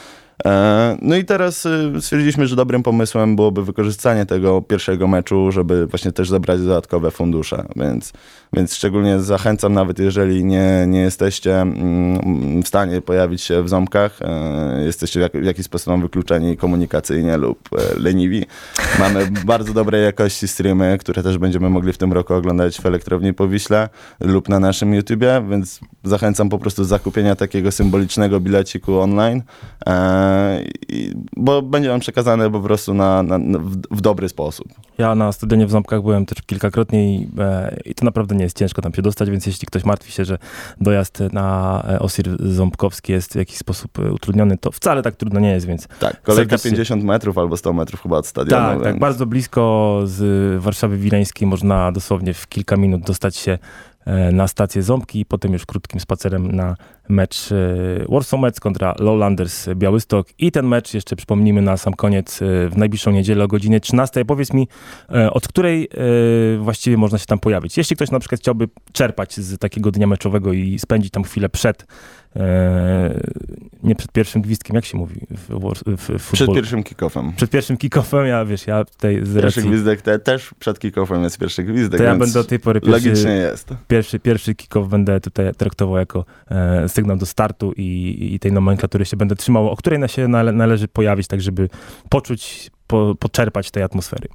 E, 0.45 0.97
no 1.01 1.15
i 1.15 1.25
teraz 1.25 1.65
y, 1.65 2.01
stwierdziliśmy, 2.01 2.47
że 2.47 2.55
dobrym 2.55 2.83
pomysłem 2.83 3.35
byłoby 3.35 3.65
wykorzystanie 3.65 4.25
tego 4.25 4.61
pierwszego 4.61 5.07
meczu, 5.07 5.51
żeby 5.51 5.87
właśnie 5.87 6.11
też 6.11 6.29
zebrać 6.29 6.61
dodatkowe 6.61 7.11
fundusze, 7.11 7.65
więc, 7.75 8.13
więc 8.53 8.75
szczególnie 8.75 9.19
zachęcam, 9.19 9.73
nawet 9.73 9.99
jeżeli 9.99 10.45
nie, 10.45 10.85
nie 10.87 10.99
jesteście 10.99 11.61
mm, 11.61 12.63
w 12.63 12.67
stanie 12.67 13.01
pojawić 13.01 13.41
się 13.41 13.63
w 13.63 13.69
ząbkach, 13.69 14.19
e, 14.21 14.83
jesteście 14.85 15.29
w 15.33 15.43
jakiś 15.43 15.65
sposób 15.65 16.01
wykluczeni 16.01 16.57
komunikacyjnie 16.57 17.37
lub 17.37 17.69
e, 17.71 17.99
leniwi. 17.99 18.45
Mamy 18.99 19.27
bardzo 19.45 19.73
dobrej 19.73 20.03
jakości 20.03 20.47
streamy, 20.47 20.97
które 20.99 21.23
też 21.23 21.37
będziemy 21.37 21.69
mogli 21.69 21.93
w 21.93 21.97
tym 21.97 22.13
roku 22.13 22.33
oglądać 22.33 22.81
w 22.81 22.85
Elektrowni 22.85 23.33
Powiśle 23.33 23.89
lub 24.19 24.49
na 24.49 24.59
naszym 24.59 24.93
YouTubie, 24.93 25.45
więc 25.49 25.79
zachęcam 26.03 26.49
po 26.49 26.59
prostu 26.59 26.81
do 26.81 26.87
zakupienia 26.87 27.35
takiego 27.35 27.71
symbolicznego 27.71 28.39
bileciku 28.39 28.99
online 28.99 29.41
bo 31.37 31.61
będzie 31.61 31.93
on 31.93 31.99
przekazany 31.99 32.51
po 32.51 32.59
prostu 32.59 32.93
na, 32.93 33.23
na, 33.23 33.39
w, 33.39 33.77
w, 33.91 34.01
dobry 34.01 34.29
sposób. 34.29 34.67
Ja 34.97 35.15
na 35.15 35.31
stadionie 35.31 35.65
w 35.65 35.71
Ząbkach 35.71 36.01
byłem 36.01 36.25
też 36.25 36.41
kilkakrotnie 36.41 37.15
i, 37.15 37.29
e, 37.39 37.79
i, 37.85 37.95
to 37.95 38.05
naprawdę 38.05 38.35
nie 38.35 38.43
jest 38.43 38.57
ciężko 38.57 38.81
tam 38.81 38.93
się 38.93 39.01
dostać, 39.01 39.29
więc 39.29 39.45
jeśli 39.45 39.67
ktoś 39.67 39.85
martwi 39.85 40.11
się, 40.11 40.25
że 40.25 40.37
dojazd 40.81 41.19
na 41.31 41.83
e, 41.89 41.99
Osir 41.99 42.37
Ząbkowski 42.39 43.11
jest 43.11 43.33
w 43.33 43.35
jakiś 43.35 43.57
sposób 43.57 43.99
e, 43.99 44.11
utrudniony, 44.11 44.57
to 44.57 44.71
wcale 44.71 45.01
tak 45.01 45.15
trudno 45.15 45.39
nie 45.39 45.51
jest, 45.51 45.65
więc... 45.65 45.87
Tak, 45.87 46.21
kolejka 46.21 46.57
serdecznie... 46.57 46.71
50 46.71 47.03
metrów 47.03 47.37
albo 47.37 47.57
100 47.57 47.73
metrów 47.73 48.01
chyba 48.01 48.17
od 48.17 48.27
stadionu. 48.27 48.61
Tak, 48.61 48.69
tak 48.69 48.83
więc... 48.83 48.83
tak, 48.83 48.99
bardzo 48.99 49.25
blisko 49.25 50.01
z 50.05 50.61
Warszawy 50.61 50.97
Wileńskiej 50.97 51.47
można 51.47 51.91
dosłownie 51.91 52.33
w 52.33 52.47
kilka 52.47 52.77
minut 52.77 53.01
dostać 53.01 53.35
się 53.35 53.57
na 54.33 54.47
stację 54.47 54.83
Ząbki 54.83 55.19
i 55.19 55.25
potem 55.25 55.53
już 55.53 55.65
krótkim 55.65 55.99
spacerem 55.99 56.51
na 56.51 56.75
mecz 57.09 57.51
e, 57.51 57.55
Warsaw 58.09 58.39
Mets 58.39 58.59
kontra 58.59 58.95
Lowlanders 58.99 59.69
Białystok 59.75 60.27
i 60.39 60.51
ten 60.51 60.67
mecz 60.67 60.93
jeszcze 60.93 61.15
przypomnijmy 61.15 61.61
na 61.61 61.77
sam 61.77 61.93
koniec 61.93 62.41
e, 62.41 62.69
w 62.69 62.77
najbliższą 62.77 63.11
niedzielę 63.11 63.43
o 63.43 63.47
godzinie 63.47 63.79
13. 63.79 64.25
Powiedz 64.25 64.53
mi, 64.53 64.67
od 65.31 65.47
której 65.47 65.89
właściwie 66.59 66.97
można 66.97 67.17
się 67.17 67.25
tam 67.25 67.39
pojawić? 67.39 67.77
Jeśli 67.77 67.95
ktoś 67.95 68.11
na 68.11 68.19
przykład 68.19 68.41
chciałby 68.41 68.69
czerpać 68.91 69.35
z 69.35 69.57
takiego 69.57 69.91
dnia 69.91 70.07
meczowego 70.07 70.53
i 70.53 70.79
spędzić 70.79 71.11
tam 71.11 71.23
chwilę 71.23 71.49
przed 71.49 71.85
E, 72.26 72.26
nie 73.83 73.95
przed 73.95 74.11
pierwszym 74.11 74.41
gwizdkiem, 74.41 74.75
jak 74.75 74.85
się 74.85 74.97
mówi 74.97 75.21
w, 75.29 75.73
w, 75.97 76.19
w 76.19 76.31
Przed 76.31 76.53
pierwszym 76.53 76.83
kickoffem. 76.83 77.33
Przed 77.33 77.49
pierwszym 77.49 77.77
kickoffem, 77.77 78.25
ja 78.25 78.45
wiesz, 78.45 78.67
ja 78.67 78.85
tutaj 78.85 79.19
z 79.23 79.41
Pierwszy 79.41 79.61
gwizdek 79.61 80.01
te, 80.01 80.19
też 80.19 80.53
przed 80.59 80.79
kickoffem 80.79 81.23
jest 81.23 81.37
pierwszy 81.37 81.63
gwizdek, 81.63 81.97
To 81.97 82.03
ja 82.03 82.15
będę 82.15 82.33
do 82.33 82.43
tej 82.43 82.59
pory 82.59 82.81
pierwszy, 82.81 83.09
logicznie 83.09 83.31
jest. 83.31 83.69
Pierwszy, 83.87 84.19
pierwszy 84.19 84.55
kickoff 84.55 84.89
będę 84.89 85.19
tutaj 85.19 85.53
traktował 85.53 85.97
jako 85.97 86.25
e, 86.51 86.89
sygnał 86.89 87.17
do 87.17 87.25
startu 87.25 87.73
i, 87.77 88.29
i 88.33 88.39
tej 88.39 88.51
nomenklatury 88.51 89.05
się 89.05 89.17
będę 89.17 89.35
trzymał, 89.35 89.69
o 89.69 89.75
której 89.75 90.09
się 90.09 90.27
nale, 90.27 90.51
należy 90.51 90.87
pojawić, 90.87 91.27
tak 91.27 91.41
żeby 91.41 91.69
poczuć, 92.09 92.71
po, 92.87 93.15
poczerpać 93.19 93.71
tej 93.71 93.83
atmosfery. 93.83 94.27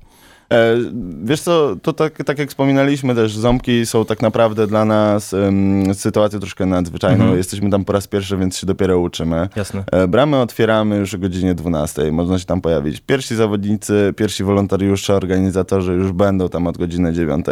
E, 0.52 0.76
wiesz 1.24 1.40
co, 1.40 1.76
to 1.82 1.92
tak, 1.92 2.24
tak 2.24 2.38
jak 2.38 2.48
wspominaliśmy 2.48 3.14
też, 3.14 3.36
ząbki 3.36 3.86
są 3.86 4.04
tak 4.04 4.22
naprawdę 4.22 4.66
dla 4.66 4.84
nas 4.84 5.32
um, 5.32 5.94
sytuacją 5.94 6.40
troszkę 6.40 6.66
nadzwyczajną. 6.66 7.20
Mhm. 7.20 7.38
Jesteśmy 7.38 7.70
tam 7.70 7.84
po 7.84 7.92
raz 7.92 8.06
pierwszy, 8.06 8.36
więc 8.36 8.58
się 8.58 8.66
dopiero 8.66 8.98
uczymy. 8.98 9.48
Jasne. 9.56 9.84
E, 9.92 10.08
bramy 10.08 10.36
otwieramy 10.36 10.96
już 10.96 11.14
o 11.14 11.18
godzinie 11.18 11.54
12. 11.54 12.12
Można 12.12 12.38
się 12.38 12.44
tam 12.44 12.60
pojawić. 12.60 13.00
Pierwsi 13.00 13.36
zawodnicy, 13.36 14.14
pierwsi 14.16 14.44
wolontariusze, 14.44 15.14
organizatorzy 15.14 15.92
już 15.92 16.12
będą 16.12 16.48
tam 16.48 16.66
od 16.66 16.78
godziny 16.78 17.12
9. 17.12 17.46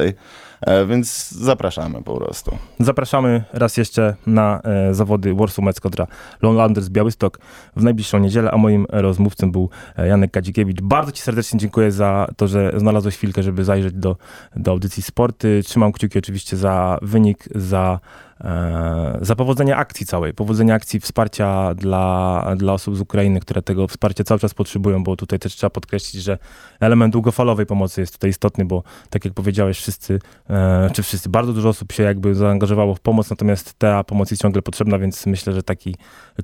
E, 0.60 0.86
więc 0.86 1.30
zapraszamy 1.30 2.02
po 2.02 2.16
prostu. 2.16 2.56
Zapraszamy 2.80 3.44
raz 3.52 3.76
jeszcze 3.76 4.14
na 4.26 4.60
e, 4.64 4.94
zawody 4.94 5.34
Warsaw 5.34 5.64
Mets 5.64 5.80
kontra 5.80 6.06
Lowlanders 6.42 6.88
Białystok 6.88 7.38
w 7.76 7.82
najbliższą 7.82 8.18
niedzielę, 8.18 8.50
a 8.50 8.56
moim 8.56 8.86
rozmówcą 8.88 9.52
był 9.52 9.68
Janek 9.98 10.30
Kadzikiewicz. 10.30 10.80
Bardzo 10.82 11.12
ci 11.12 11.22
serdecznie 11.22 11.58
dziękuję 11.58 11.92
za 11.92 12.28
to, 12.36 12.48
że 12.48 12.72
znalazłeś 12.90 13.16
chwilkę, 13.16 13.42
żeby 13.42 13.64
zajrzeć 13.64 13.94
do, 13.94 14.16
do 14.56 14.70
audycji 14.70 15.02
sporty. 15.02 15.60
Trzymam 15.64 15.92
kciuki 15.92 16.18
oczywiście 16.18 16.56
za 16.56 16.98
wynik, 17.02 17.44
za 17.54 18.00
E, 18.44 19.18
za 19.20 19.36
powodzenie 19.36 19.76
akcji 19.76 20.06
całej, 20.06 20.34
powodzenie 20.34 20.74
akcji 20.74 21.00
wsparcia 21.00 21.74
dla, 21.74 22.44
dla 22.56 22.72
osób 22.72 22.96
z 22.96 23.00
Ukrainy, 23.00 23.40
które 23.40 23.62
tego 23.62 23.88
wsparcia 23.88 24.24
cały 24.24 24.40
czas 24.40 24.54
potrzebują, 24.54 25.04
bo 25.04 25.16
tutaj 25.16 25.38
też 25.38 25.56
trzeba 25.56 25.70
podkreślić, 25.70 26.22
że 26.22 26.38
element 26.80 27.12
długofalowej 27.12 27.66
pomocy 27.66 28.00
jest 28.00 28.12
tutaj 28.12 28.30
istotny, 28.30 28.64
bo 28.64 28.82
tak 29.10 29.24
jak 29.24 29.34
powiedziałeś, 29.34 29.78
wszyscy, 29.78 30.18
e, 30.50 30.90
czy 30.92 31.02
wszyscy, 31.02 31.28
bardzo 31.28 31.52
dużo 31.52 31.68
osób 31.68 31.92
się 31.92 32.02
jakby 32.02 32.34
zaangażowało 32.34 32.94
w 32.94 33.00
pomoc, 33.00 33.30
natomiast 33.30 33.78
ta 33.78 34.04
pomoc 34.04 34.30
jest 34.30 34.42
ciągle 34.42 34.62
potrzebna, 34.62 34.98
więc 34.98 35.26
myślę, 35.26 35.52
że 35.52 35.62
taki 35.62 35.94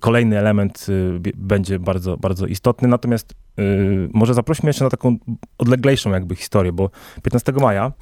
kolejny 0.01 0.39
element 0.39 0.87
y, 0.89 1.21
będzie 1.35 1.79
bardzo, 1.79 2.17
bardzo 2.17 2.47
istotny. 2.47 2.89
Natomiast 2.89 3.35
y, 3.59 4.09
może 4.15 4.35
zaprośmy 4.35 4.69
jeszcze 4.69 4.85
na 4.85 4.91
taką 4.91 5.17
odleglejszą 5.59 6.11
jakby 6.11 6.37
historię, 6.37 6.73
bo 6.73 6.91
15 7.23 7.53
maja 7.53 7.93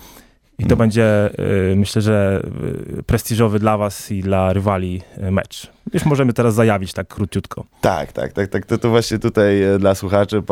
i 0.58 0.62
to 0.62 0.68
hmm. 0.68 0.78
będzie, 0.78 1.30
y, 1.72 1.76
myślę, 1.76 2.02
że 2.02 2.42
y, 2.98 3.02
prestiżowy 3.02 3.58
dla 3.58 3.76
was 3.76 4.10
i 4.10 4.20
dla 4.20 4.52
rywali 4.52 5.02
y, 5.18 5.30
mecz. 5.30 5.73
Już 5.94 6.04
możemy 6.04 6.32
teraz 6.32 6.54
zajawić 6.54 6.92
tak 6.92 7.08
króciutko. 7.08 7.64
Tak, 7.80 8.12
tak, 8.12 8.32
tak, 8.32 8.48
tak. 8.48 8.66
To, 8.66 8.78
to 8.78 8.90
właśnie 8.90 9.18
tutaj 9.18 9.62
e, 9.62 9.78
dla 9.78 9.94
słuchaczy 9.94 10.42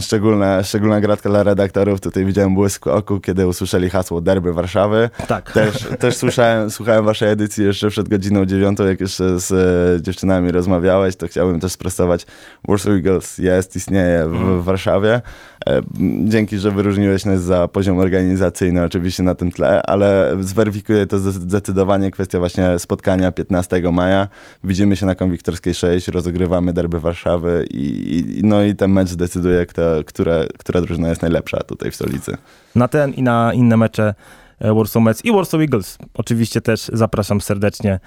szczególna, 0.00 0.62
szczególna 0.62 1.00
gratka 1.00 1.28
dla 1.28 1.42
redaktorów. 1.42 2.00
Tutaj 2.00 2.24
widziałem 2.24 2.54
błysk 2.54 2.86
oku, 2.86 3.20
kiedy 3.20 3.46
usłyszeli 3.46 3.90
hasło 3.90 4.20
derby 4.20 4.52
Warszawy. 4.52 5.10
Tak. 5.28 5.52
Też, 5.52 5.88
też 5.98 6.16
słyszałem, 6.16 6.70
słuchałem 6.70 7.04
waszej 7.04 7.30
edycji 7.30 7.64
jeszcze 7.64 7.90
przed 7.90 8.08
godziną 8.08 8.44
dziewiątą, 8.46 8.86
jak 8.86 9.00
jeszcze 9.00 9.40
z 9.40 9.52
e, 9.52 10.02
dziewczynami 10.02 10.52
rozmawiałeś, 10.52 11.16
to 11.16 11.28
chciałbym 11.28 11.60
też 11.60 11.72
sprostować. 11.72 12.26
Warsaw 12.68 12.92
Eagles 12.92 13.38
jest, 13.38 13.76
istnieje 13.76 14.28
w, 14.28 14.60
w 14.60 14.64
Warszawie. 14.64 15.20
E, 15.66 15.82
dzięki, 16.24 16.58
że 16.58 16.70
wyróżniłeś 16.70 17.24
nas 17.24 17.42
za 17.42 17.68
poziom 17.68 17.98
organizacyjny 17.98 18.84
oczywiście 18.84 19.22
na 19.22 19.34
tym 19.34 19.52
tle, 19.52 19.82
ale 19.82 20.36
zweryfikuje 20.40 21.06
to 21.06 21.18
zdecydowanie 21.18 22.10
kwestia 22.10 22.38
właśnie 22.38 22.78
spotkania 22.78 23.32
15 23.32 23.82
maja. 23.92 24.28
Widzimy 24.64 24.89
widzimy 24.90 25.00
się 25.00 25.06
na 25.06 25.14
Konwiktorskiej 25.14 25.74
6, 25.74 26.08
rozegrywamy 26.08 26.72
derby 26.72 27.00
Warszawy 27.00 27.66
i, 27.70 28.18
i, 28.18 28.44
no 28.44 28.62
i 28.62 28.76
ten 28.76 28.92
mecz 28.92 29.08
zdecyduje, 29.08 29.66
kto, 29.66 29.82
która, 30.06 30.34
która 30.58 30.80
drużyna 30.80 31.08
jest 31.08 31.22
najlepsza 31.22 31.62
tutaj 31.62 31.90
w 31.90 31.94
stolicy. 31.94 32.36
Na 32.74 32.88
ten 32.88 33.12
i 33.12 33.22
na 33.22 33.54
inne 33.54 33.76
mecze 33.76 34.14
e, 34.58 34.74
Warsaw 34.74 35.02
Mets 35.02 35.24
i 35.24 35.32
Warsaw 35.32 35.60
Eagles. 35.60 35.98
Oczywiście 36.14 36.60
też 36.60 36.90
zapraszam 36.92 37.40
serdecznie. 37.40 37.92
E, 37.92 38.00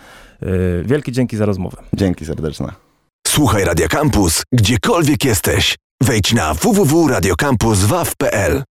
wielkie 0.84 1.12
dzięki 1.12 1.38
za 1.38 1.46
rozmowę. 1.46 1.78
Dzięki 1.94 2.26
serdeczne. 2.26 2.74
Słuchaj 3.28 3.66
Radio 3.66 3.88
Campus, 3.88 4.44
gdziekolwiek 4.52 5.26
jesteś. 5.26 5.76
Wejdź 6.02 6.34
na 6.34 6.54
www.radiocampus.waw.pl 6.54 8.64